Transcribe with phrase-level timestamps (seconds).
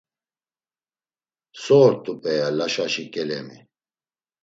[1.61, 3.57] So ort̆u p̌eya Laşaşi ǩelemi?